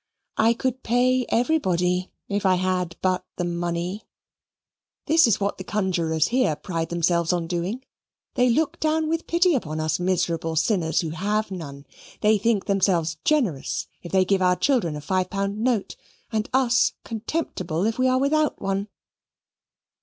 I 0.37 0.55
could 0.55 0.81
pay 0.81 1.27
everybody, 1.29 2.09
if 2.27 2.43
I 2.43 2.55
had 2.55 2.95
but 3.03 3.23
the 3.35 3.43
money. 3.43 4.03
This 5.05 5.27
is 5.27 5.39
what 5.39 5.59
the 5.59 5.63
conjurors 5.63 6.29
here 6.29 6.55
pride 6.55 6.89
themselves 6.89 7.31
upon 7.31 7.45
doing. 7.45 7.83
They 8.33 8.49
look 8.49 8.79
down 8.79 9.09
with 9.09 9.27
pity 9.27 9.53
upon 9.53 9.79
us 9.79 9.99
miserable 9.99 10.55
sinners 10.55 11.01
who 11.01 11.11
have 11.11 11.51
none. 11.51 11.85
They 12.21 12.39
think 12.39 12.65
themselves 12.65 13.17
generous 13.23 13.85
if 14.01 14.11
they 14.11 14.25
give 14.25 14.41
our 14.41 14.55
children 14.55 14.95
a 14.95 15.01
five 15.01 15.29
pound 15.29 15.59
note, 15.59 15.95
and 16.31 16.49
us 16.51 16.93
contemptible 17.03 17.85
if 17.85 17.99
we 17.99 18.07
are 18.07 18.17
without 18.17 18.59
one." 18.59 18.87